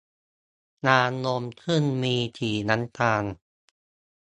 [0.85, 3.23] ลานนมซึ่งมีสีน้ำตาล